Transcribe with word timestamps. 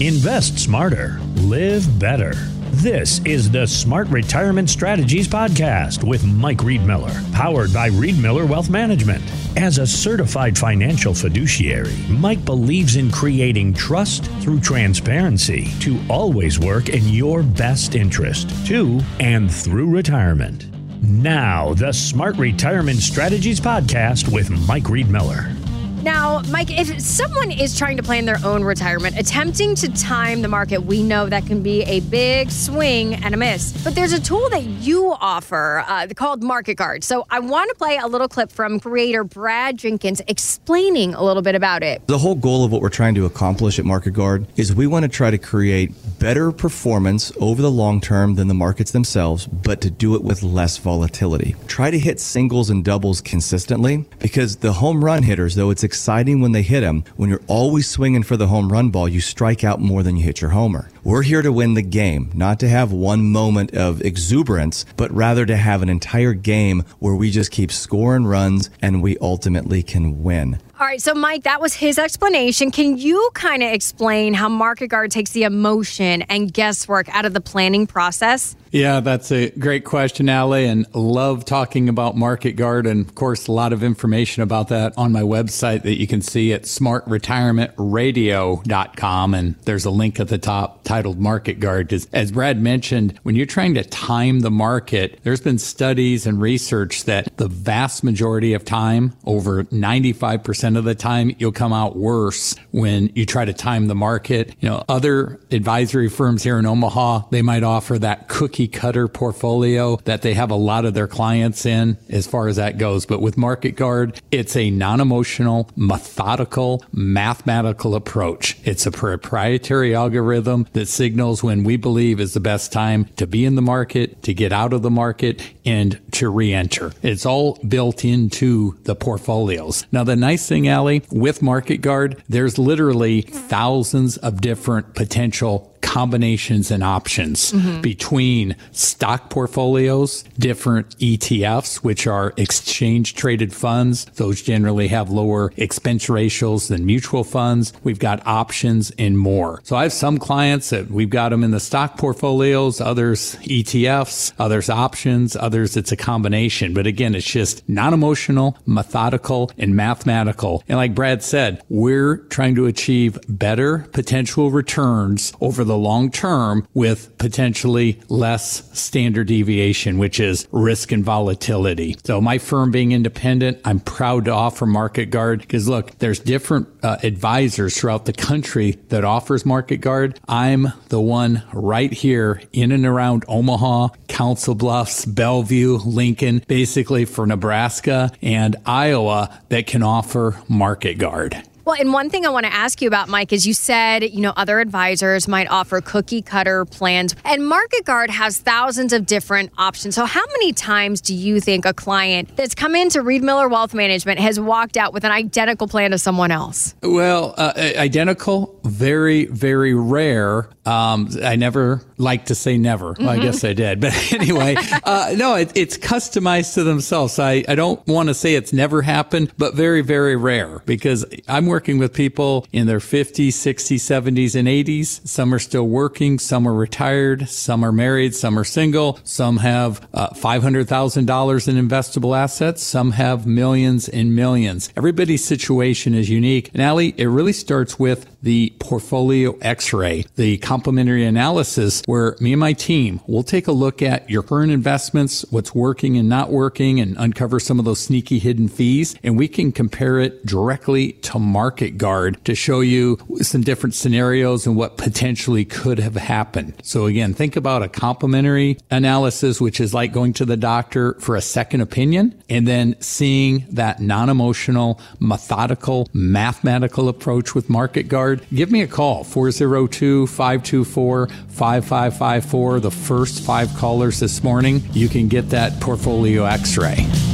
Invest 0.00 0.60
smarter, 0.60 1.18
live 1.38 1.98
better. 1.98 2.32
This 2.70 3.20
is 3.24 3.50
the 3.50 3.66
Smart 3.66 4.06
Retirement 4.10 4.70
Strategies 4.70 5.26
Podcast 5.26 6.04
with 6.04 6.24
Mike 6.24 6.58
Riedmiller, 6.58 7.32
powered 7.32 7.74
by 7.74 7.90
Riedmiller 7.90 8.48
Wealth 8.48 8.70
Management. 8.70 9.24
As 9.56 9.78
a 9.78 9.86
certified 9.88 10.56
financial 10.56 11.12
fiduciary, 11.14 11.96
Mike 12.08 12.44
believes 12.44 12.94
in 12.94 13.10
creating 13.10 13.74
trust 13.74 14.26
through 14.40 14.60
transparency 14.60 15.72
to 15.80 15.98
always 16.08 16.60
work 16.60 16.90
in 16.90 17.08
your 17.08 17.42
best 17.42 17.96
interest, 17.96 18.50
to 18.68 19.00
and 19.18 19.52
through 19.52 19.90
retirement. 19.90 20.68
Now, 21.02 21.74
the 21.74 21.90
Smart 21.92 22.36
Retirement 22.36 23.00
Strategies 23.00 23.58
Podcast 23.58 24.32
with 24.32 24.48
Mike 24.68 24.84
Riedmiller. 24.84 25.67
Now, 26.08 26.40
Mike, 26.48 26.70
if 26.70 26.98
someone 27.02 27.50
is 27.50 27.76
trying 27.76 27.98
to 27.98 28.02
plan 28.02 28.24
their 28.24 28.38
own 28.42 28.64
retirement, 28.64 29.18
attempting 29.18 29.74
to 29.74 29.92
time 29.92 30.40
the 30.40 30.48
market, 30.48 30.78
we 30.78 31.02
know 31.02 31.28
that 31.28 31.44
can 31.44 31.62
be 31.62 31.82
a 31.82 32.00
big 32.00 32.50
swing 32.50 33.16
and 33.16 33.34
a 33.34 33.36
miss. 33.36 33.84
But 33.84 33.94
there's 33.94 34.14
a 34.14 34.20
tool 34.20 34.48
that 34.48 34.64
you 34.64 35.14
offer 35.20 35.84
uh, 35.86 36.06
called 36.16 36.42
Market 36.42 36.76
Guard. 36.76 37.04
So 37.04 37.26
I 37.28 37.40
want 37.40 37.68
to 37.68 37.74
play 37.74 37.98
a 37.98 38.06
little 38.06 38.26
clip 38.26 38.50
from 38.50 38.80
creator 38.80 39.22
Brad 39.22 39.76
Jenkins 39.76 40.22
explaining 40.28 41.12
a 41.12 41.22
little 41.22 41.42
bit 41.42 41.54
about 41.54 41.82
it. 41.82 42.06
The 42.06 42.16
whole 42.16 42.34
goal 42.34 42.64
of 42.64 42.72
what 42.72 42.80
we're 42.80 42.88
trying 42.88 43.14
to 43.16 43.26
accomplish 43.26 43.78
at 43.78 43.84
Market 43.84 44.12
Guard 44.12 44.46
is 44.56 44.74
we 44.74 44.86
want 44.86 45.02
to 45.02 45.10
try 45.10 45.30
to 45.30 45.36
create 45.36 45.92
better 46.18 46.52
performance 46.52 47.32
over 47.38 47.60
the 47.60 47.70
long 47.70 48.00
term 48.00 48.36
than 48.36 48.48
the 48.48 48.54
markets 48.54 48.92
themselves, 48.92 49.46
but 49.46 49.82
to 49.82 49.90
do 49.90 50.14
it 50.14 50.22
with 50.24 50.42
less 50.42 50.78
volatility. 50.78 51.54
Try 51.66 51.90
to 51.90 51.98
hit 51.98 52.18
singles 52.18 52.70
and 52.70 52.82
doubles 52.82 53.20
consistently 53.20 54.06
because 54.20 54.56
the 54.56 54.72
home 54.72 55.04
run 55.04 55.22
hitters, 55.22 55.54
though 55.54 55.68
it's 55.68 55.84
exciting 55.98 56.40
when 56.40 56.52
they 56.52 56.62
hit 56.62 56.82
them, 56.82 57.02
when 57.16 57.28
you're 57.28 57.42
always 57.48 57.90
swinging 57.90 58.22
for 58.22 58.36
the 58.36 58.46
home 58.46 58.72
run 58.72 58.88
ball, 58.88 59.08
you 59.08 59.20
strike 59.20 59.64
out 59.64 59.80
more 59.80 60.04
than 60.04 60.16
you 60.16 60.22
hit 60.22 60.40
your 60.40 60.50
homer. 60.50 60.88
We're 61.08 61.22
here 61.22 61.40
to 61.40 61.50
win 61.50 61.72
the 61.72 61.80
game, 61.80 62.30
not 62.34 62.60
to 62.60 62.68
have 62.68 62.92
one 62.92 63.30
moment 63.30 63.74
of 63.74 64.02
exuberance, 64.02 64.84
but 64.98 65.10
rather 65.10 65.46
to 65.46 65.56
have 65.56 65.80
an 65.80 65.88
entire 65.88 66.34
game 66.34 66.84
where 66.98 67.14
we 67.14 67.30
just 67.30 67.50
keep 67.50 67.72
scoring 67.72 68.26
runs 68.26 68.68
and 68.82 69.02
we 69.02 69.16
ultimately 69.16 69.82
can 69.82 70.22
win. 70.22 70.58
All 70.78 70.86
right, 70.86 71.02
so 71.02 71.12
Mike, 71.12 71.42
that 71.42 71.60
was 71.60 71.74
his 71.74 71.98
explanation. 71.98 72.70
Can 72.70 72.98
you 72.98 73.30
kind 73.34 73.64
of 73.64 73.72
explain 73.72 74.32
how 74.32 74.48
Market 74.48 74.86
Guard 74.88 75.10
takes 75.10 75.32
the 75.32 75.42
emotion 75.42 76.22
and 76.28 76.52
guesswork 76.52 77.08
out 77.08 77.24
of 77.24 77.32
the 77.32 77.40
planning 77.40 77.88
process? 77.88 78.54
Yeah, 78.70 79.00
that's 79.00 79.32
a 79.32 79.50
great 79.50 79.84
question, 79.84 80.28
Ali, 80.28 80.66
and 80.66 80.86
love 80.94 81.44
talking 81.44 81.88
about 81.88 82.16
Market 82.16 82.52
Guard. 82.52 82.86
And 82.86 83.04
of 83.04 83.16
course, 83.16 83.48
a 83.48 83.52
lot 83.52 83.72
of 83.72 83.82
information 83.82 84.44
about 84.44 84.68
that 84.68 84.96
on 84.96 85.10
my 85.10 85.22
website 85.22 85.82
that 85.82 85.98
you 85.98 86.06
can 86.06 86.22
see 86.22 86.52
at 86.52 86.62
smartretirementradio.com. 86.62 89.34
And 89.34 89.56
there's 89.64 89.84
a 89.84 89.90
link 89.90 90.20
at 90.20 90.28
the 90.28 90.38
top 90.38 90.84
titled 90.98 91.20
Market 91.20 91.60
Guard. 91.60 91.86
Because 91.86 92.08
as 92.12 92.32
Brad 92.32 92.60
mentioned, 92.60 93.20
when 93.22 93.36
you're 93.36 93.46
trying 93.46 93.74
to 93.74 93.84
time 93.84 94.40
the 94.40 94.50
market, 94.50 95.20
there's 95.22 95.40
been 95.40 95.58
studies 95.58 96.26
and 96.26 96.40
research 96.40 97.04
that 97.04 97.36
the 97.36 97.46
vast 97.46 98.02
majority 98.02 98.52
of 98.52 98.64
time, 98.64 99.14
over 99.24 99.62
95% 99.62 100.76
of 100.76 100.82
the 100.82 100.96
time, 100.96 101.36
you'll 101.38 101.52
come 101.52 101.72
out 101.72 101.94
worse 101.94 102.56
when 102.72 103.12
you 103.14 103.24
try 103.24 103.44
to 103.44 103.52
time 103.52 103.86
the 103.86 103.94
market. 103.94 104.56
You 104.58 104.70
know, 104.70 104.84
other 104.88 105.38
advisory 105.52 106.08
firms 106.08 106.42
here 106.42 106.58
in 106.58 106.66
Omaha, 106.66 107.28
they 107.30 107.42
might 107.42 107.62
offer 107.62 107.96
that 108.00 108.26
cookie 108.26 108.66
cutter 108.66 109.06
portfolio 109.06 109.98
that 109.98 110.22
they 110.22 110.34
have 110.34 110.50
a 110.50 110.56
lot 110.56 110.84
of 110.84 110.94
their 110.94 111.06
clients 111.06 111.64
in 111.64 111.96
as 112.08 112.26
far 112.26 112.48
as 112.48 112.56
that 112.56 112.76
goes. 112.76 113.06
But 113.06 113.22
with 113.22 113.38
Market 113.38 113.76
Guard, 113.76 114.20
it's 114.32 114.56
a 114.56 114.70
non-emotional, 114.70 115.70
methodical, 115.76 116.84
mathematical 116.90 117.94
approach. 117.94 118.58
It's 118.64 118.84
a 118.84 118.90
proprietary 118.90 119.94
algorithm 119.94 120.66
that 120.72 120.87
signals 120.88 121.42
when 121.42 121.64
we 121.64 121.76
believe 121.76 122.20
is 122.20 122.34
the 122.34 122.40
best 122.40 122.72
time 122.72 123.06
to 123.16 123.26
be 123.26 123.44
in 123.44 123.54
the 123.54 123.62
market, 123.62 124.22
to 124.22 124.34
get 124.34 124.52
out 124.52 124.72
of 124.72 124.82
the 124.82 124.90
market, 124.90 125.42
and 125.64 126.00
to 126.12 126.28
re-enter. 126.28 126.92
It's 127.02 127.26
all 127.26 127.58
built 127.66 128.04
into 128.04 128.78
the 128.84 128.94
portfolios. 128.94 129.86
Now, 129.92 130.04
the 130.04 130.16
nice 130.16 130.48
thing, 130.48 130.68
Ali, 130.68 131.02
with 131.10 131.42
Market 131.42 131.78
Guard, 131.78 132.22
there's 132.28 132.58
literally 132.58 133.22
thousands 133.22 134.16
of 134.16 134.40
different 134.40 134.94
potential 134.94 135.67
combinations 135.80 136.70
and 136.70 136.82
options 136.82 137.52
mm-hmm. 137.52 137.80
between 137.80 138.56
stock 138.72 139.30
portfolios, 139.30 140.24
different 140.38 140.96
ETFs, 140.98 141.76
which 141.76 142.06
are 142.06 142.32
exchange 142.36 143.14
traded 143.14 143.52
funds. 143.52 144.04
Those 144.16 144.42
generally 144.42 144.88
have 144.88 145.10
lower 145.10 145.52
expense 145.56 146.08
ratios 146.08 146.68
than 146.68 146.86
mutual 146.86 147.24
funds. 147.24 147.72
We've 147.84 147.98
got 147.98 148.26
options 148.26 148.90
and 148.98 149.18
more. 149.18 149.60
So 149.64 149.76
I 149.76 149.82
have 149.84 149.92
some 149.92 150.18
clients 150.18 150.70
that 150.70 150.90
we've 150.90 151.10
got 151.10 151.30
them 151.30 151.44
in 151.44 151.50
the 151.50 151.60
stock 151.60 151.96
portfolios, 151.96 152.80
others 152.80 153.36
ETFs, 153.42 154.32
others 154.38 154.70
options, 154.70 155.36
others 155.36 155.76
it's 155.76 155.92
a 155.92 155.96
combination. 155.96 156.74
But 156.74 156.86
again, 156.86 157.14
it's 157.14 157.26
just 157.26 157.68
non 157.68 157.94
emotional, 157.94 158.56
methodical, 158.66 159.50
and 159.58 159.74
mathematical. 159.76 160.62
And 160.68 160.76
like 160.76 160.94
Brad 160.94 161.22
said, 161.22 161.62
we're 161.68 162.18
trying 162.28 162.54
to 162.56 162.66
achieve 162.66 163.18
better 163.28 163.86
potential 163.92 164.50
returns 164.50 165.32
over 165.40 165.64
the 165.68 165.76
long 165.76 166.10
term 166.10 166.66
with 166.74 167.16
potentially 167.18 168.00
less 168.08 168.68
standard 168.78 169.28
deviation, 169.28 169.98
which 169.98 170.18
is 170.18 170.48
risk 170.50 170.90
and 170.92 171.04
volatility. 171.04 171.96
So 172.04 172.20
my 172.20 172.38
firm 172.38 172.70
being 172.70 172.92
independent, 172.92 173.60
I'm 173.64 173.80
proud 173.80 174.24
to 174.24 174.32
offer 174.32 174.66
Market 174.66 175.06
Guard 175.06 175.40
because 175.40 175.68
look, 175.68 175.98
there's 175.98 176.18
different 176.18 176.68
uh, 176.82 176.96
advisors 177.02 177.78
throughout 177.78 178.06
the 178.06 178.12
country 178.12 178.72
that 178.88 179.04
offers 179.04 179.46
Market 179.46 179.78
Guard. 179.78 180.18
I'm 180.28 180.72
the 180.88 181.00
one 181.00 181.42
right 181.52 181.92
here 181.92 182.42
in 182.52 182.72
and 182.72 182.86
around 182.86 183.24
Omaha, 183.28 183.88
Council 184.08 184.54
Bluffs, 184.54 185.04
Bellevue, 185.04 185.78
Lincoln, 185.78 186.42
basically 186.48 187.04
for 187.04 187.26
Nebraska 187.26 188.10
and 188.22 188.56
Iowa 188.66 189.40
that 189.50 189.66
can 189.66 189.82
offer 189.82 190.40
Market 190.48 190.94
Guard. 190.94 191.42
Well, 191.68 191.76
and 191.78 191.92
one 191.92 192.08
thing 192.08 192.24
I 192.24 192.30
want 192.30 192.46
to 192.46 192.52
ask 192.54 192.80
you 192.80 192.88
about, 192.88 193.10
Mike, 193.10 193.30
is 193.30 193.46
you 193.46 193.52
said, 193.52 194.02
you 194.02 194.22
know, 194.22 194.32
other 194.38 194.58
advisors 194.58 195.28
might 195.28 195.50
offer 195.50 195.82
cookie 195.82 196.22
cutter 196.22 196.64
plans, 196.64 197.14
and 197.26 197.46
Market 197.46 197.84
Guard 197.84 198.08
has 198.08 198.38
thousands 198.38 198.94
of 198.94 199.04
different 199.04 199.52
options. 199.58 199.94
So, 199.94 200.06
how 200.06 200.24
many 200.28 200.54
times 200.54 201.02
do 201.02 201.14
you 201.14 201.40
think 201.40 201.66
a 201.66 201.74
client 201.74 202.34
that's 202.36 202.54
come 202.54 202.74
into 202.74 203.00
Riedmiller 203.00 203.50
Wealth 203.50 203.74
Management 203.74 204.18
has 204.18 204.40
walked 204.40 204.78
out 204.78 204.94
with 204.94 205.04
an 205.04 205.12
identical 205.12 205.68
plan 205.68 205.90
to 205.90 205.98
someone 205.98 206.30
else? 206.30 206.74
Well, 206.82 207.34
uh, 207.36 207.52
identical, 207.76 208.58
very, 208.64 209.26
very 209.26 209.74
rare. 209.74 210.48
Um, 210.68 211.08
I 211.22 211.36
never 211.36 211.82
like 211.96 212.26
to 212.26 212.34
say 212.34 212.58
never. 212.58 212.92
Mm-hmm. 212.92 213.08
I 213.08 213.18
guess 213.18 213.42
I 213.42 213.54
did. 213.54 213.80
But 213.80 213.94
anyway, 214.12 214.54
uh, 214.84 215.14
no, 215.16 215.34
it, 215.34 215.50
it's 215.54 215.78
customized 215.78 216.54
to 216.54 216.62
themselves. 216.62 217.18
I, 217.18 217.42
I 217.48 217.54
don't 217.54 217.84
want 217.86 218.10
to 218.10 218.14
say 218.14 218.34
it's 218.34 218.52
never 218.52 218.82
happened, 218.82 219.32
but 219.38 219.54
very, 219.54 219.80
very 219.80 220.14
rare 220.14 220.60
because 220.66 221.06
I'm 221.26 221.46
working 221.46 221.78
with 221.78 221.94
people 221.94 222.46
in 222.52 222.66
their 222.66 222.80
50s, 222.80 223.28
60s, 223.28 223.76
70s, 223.76 224.34
and 224.34 224.46
80s. 224.46 225.06
Some 225.08 225.32
are 225.32 225.38
still 225.38 225.66
working. 225.66 226.18
Some 226.18 226.46
are 226.46 226.52
retired. 226.52 227.30
Some 227.30 227.64
are 227.64 227.72
married. 227.72 228.14
Some 228.14 228.38
are 228.38 228.44
single. 228.44 229.00
Some 229.04 229.38
have 229.38 229.88
uh, 229.94 230.10
$500,000 230.10 231.48
in 231.48 231.68
investable 231.68 232.16
assets. 232.16 232.62
Some 232.62 232.90
have 232.92 233.26
millions 233.26 233.88
and 233.88 234.14
millions. 234.14 234.68
Everybody's 234.76 235.24
situation 235.24 235.94
is 235.94 236.10
unique. 236.10 236.50
And 236.52 236.60
Ali, 236.60 236.94
it 236.98 237.06
really 237.06 237.32
starts 237.32 237.78
with 237.78 238.06
the 238.22 238.52
portfolio 238.58 239.36
x-ray, 239.40 240.04
the 240.16 240.38
complimentary 240.58 241.04
analysis 241.04 241.84
where 241.86 242.16
me 242.18 242.32
and 242.32 242.40
my 242.40 242.52
team 242.52 243.00
will 243.06 243.22
take 243.22 243.46
a 243.46 243.52
look 243.52 243.80
at 243.80 244.10
your 244.10 244.24
current 244.24 244.50
investments, 244.50 245.24
what's 245.30 245.54
working 245.54 245.96
and 245.96 246.08
not 246.08 246.32
working 246.32 246.80
and 246.80 246.96
uncover 246.98 247.38
some 247.38 247.60
of 247.60 247.64
those 247.64 247.78
sneaky 247.78 248.18
hidden 248.18 248.48
fees. 248.48 248.96
And 249.04 249.16
we 249.16 249.28
can 249.28 249.52
compare 249.52 250.00
it 250.00 250.26
directly 250.26 250.94
to 250.94 251.20
market 251.20 251.78
guard 251.78 252.24
to 252.24 252.34
show 252.34 252.58
you 252.58 252.98
some 253.20 253.42
different 253.42 253.76
scenarios 253.76 254.48
and 254.48 254.56
what 254.56 254.76
potentially 254.76 255.44
could 255.44 255.78
have 255.78 255.94
happened. 255.94 256.54
So 256.64 256.86
again, 256.86 257.14
think 257.14 257.36
about 257.36 257.62
a 257.62 257.68
complimentary 257.68 258.58
analysis, 258.68 259.40
which 259.40 259.60
is 259.60 259.72
like 259.72 259.92
going 259.92 260.12
to 260.14 260.24
the 260.24 260.36
doctor 260.36 260.94
for 260.94 261.14
a 261.14 261.20
second 261.20 261.60
opinion 261.60 262.20
and 262.28 262.48
then 262.48 262.74
seeing 262.80 263.46
that 263.50 263.80
non-emotional, 263.80 264.80
methodical, 264.98 265.86
mathematical 265.92 266.88
approach 266.88 267.32
with 267.32 267.48
market 267.48 267.84
guard 267.84 268.26
give 268.34 268.50
me 268.50 268.62
a 268.62 268.66
call 268.66 269.04
402 269.04 270.08
524 270.48 271.08
5554. 271.08 272.60
The 272.60 272.70
first 272.70 273.24
five 273.24 273.54
callers 273.56 274.00
this 274.00 274.22
morning, 274.22 274.62
you 274.72 274.88
can 274.88 275.08
get 275.08 275.30
that 275.30 275.60
portfolio 275.60 276.24
x 276.24 276.56
ray. 276.56 277.07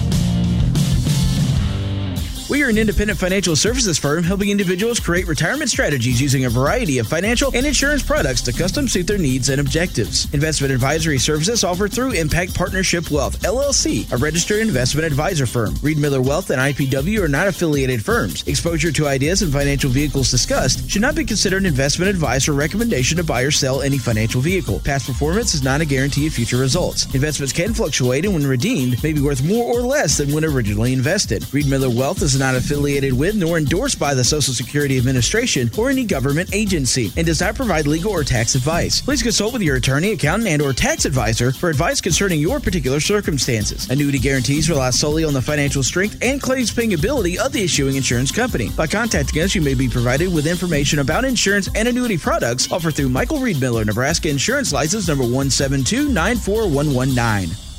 We 2.50 2.62
are 2.62 2.69
an 2.69 2.76
independent 2.76 3.19
financial 3.19 3.56
services 3.56 3.96
firm 3.99 4.23
helping 4.23 4.50
individuals 4.50 5.00
create 5.00 5.26
retirement 5.26 5.70
strategies 5.70 6.20
using 6.20 6.44
a 6.44 6.50
variety 6.50 6.99
of 6.99 7.06
financial 7.06 7.50
and 7.55 7.64
insurance 7.64 8.02
products 8.02 8.43
to 8.43 8.52
custom 8.52 8.87
suit 8.87 9.06
their 9.06 9.17
needs 9.17 9.49
and 9.49 9.62
objectives. 9.62 10.32
Investment 10.35 10.70
advisory 10.70 11.17
services 11.17 11.64
offered 11.64 11.91
through 11.94 12.12
Impact 12.12 12.55
Partnership 12.55 13.11
Wealth, 13.11 13.41
LLC, 13.41 14.12
a 14.12 14.19
registered 14.19 14.61
investment 14.61 15.06
advisor 15.06 15.46
firm. 15.46 15.73
Riedmiller 15.76 16.23
Wealth 16.23 16.50
and 16.50 16.61
IPW 16.61 17.20
are 17.20 17.29
not 17.29 17.49
affiliated 17.49 18.05
firms. 18.05 18.47
Exposure 18.47 18.93
to 18.93 19.08
ideas 19.08 19.40
and 19.40 19.50
financial 19.50 19.88
vehicles 19.88 20.31
discussed 20.31 20.90
should 20.90 21.02
not 21.02 21.14
be 21.14 21.25
considered 21.25 21.64
investment 21.64 22.11
advice 22.11 22.47
or 22.47 22.52
recommendation 22.52 23.17
to 23.17 23.25
buy 23.25 23.40
or 23.40 23.50
sell 23.50 23.81
any 23.81 23.97
financial 23.97 24.43
vehicle. 24.43 24.81
Past 24.81 25.06
performance 25.06 25.55
is 25.55 25.62
not 25.62 25.81
a 25.81 25.87
guarantee 25.87 26.26
of 26.26 26.35
future 26.35 26.58
results. 26.58 27.06
Investments 27.14 27.55
can 27.55 27.73
fluctuate 27.73 28.26
and 28.26 28.35
when 28.35 28.47
redeemed 28.47 29.02
may 29.02 29.14
be 29.14 29.23
worth 29.23 29.43
more 29.43 29.64
or 29.64 29.81
less 29.81 30.19
than 30.19 30.31
when 30.31 30.44
originally 30.44 30.93
invested. 30.93 31.43
Riedmiller 31.44 31.94
Wealth 31.97 32.20
is 32.20 32.34
not 32.39 32.55
affiliated 32.55 33.13
with 33.13 33.35
nor 33.35 33.59
endorsed 33.59 33.99
by 33.99 34.15
the 34.15 34.25
Social 34.25 34.55
Security 34.55 34.99
Administration 34.99 35.71
or 35.77 35.91
any 35.91 36.05
government 36.05 36.55
agency 36.55 37.13
and 37.17 37.27
does 37.27 37.41
not 37.41 37.55
provide 37.55 37.87
legal 37.87 38.13
or 38.13 38.25
tax 38.25 38.55
advice. 38.55 39.01
Please 39.01 39.23
consult 39.23 39.53
with 39.53 39.63
your 39.63 39.77
attorney, 39.77 40.13
accountant, 40.13 40.49
and 40.49 40.63
or 40.63 40.73
tax 40.73 41.05
advisor 41.05 41.53
for 41.53 41.71
advice 41.71 42.01
concerning 42.01 42.41
your 42.41 42.61
particular 42.61 43.01
circumstances. 43.01 43.91
Annuity 43.91 44.19
guarantees 44.19 44.71
rely 44.71 44.91
solely 44.91 45.25
on 45.25 45.35
the 45.35 45.43
financial 45.43 45.83
strength 45.83 46.19
and 46.23 46.41
claims 46.41 46.73
paying 46.73 46.95
ability 46.95 47.39
of 47.39 47.53
the 47.53 47.63
issuing 47.63 47.97
insurance 47.97 48.31
company. 48.31 48.71
By 48.71 48.87
contacting 48.87 49.43
us, 49.43 49.55
you 49.55 49.63
may 49.63 49.75
be 49.75 49.89
provided 49.89 50.33
with 50.33 50.47
information 50.47 51.01
about 51.01 51.25
insurance 51.25 51.69
and 51.75 51.89
annuity 51.89 52.19
products 52.19 52.71
offered 52.73 52.95
through 52.95 53.11
Michael 53.11 53.39
Riedmiller, 53.39 53.85
Nebraska 53.85 54.29
Insurance 54.29 54.73
License 54.73 55.09
number 55.09 55.25
17294119. 55.25 57.74